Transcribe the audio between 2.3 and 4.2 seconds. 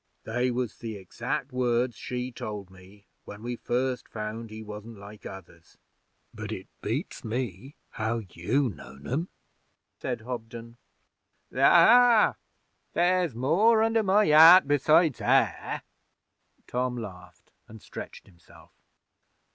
told me when we first